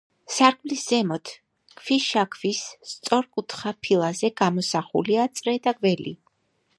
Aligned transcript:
სარკმლის 0.35 0.85
ზემოთ, 0.91 1.31
ქვიშაქვის 1.81 2.61
სწორკუთხა 2.93 3.75
ფილაზე 3.87 4.33
გამოსახულია 4.43 5.27
წრე 5.41 5.55
და 5.69 5.79
გველი. 5.83 6.19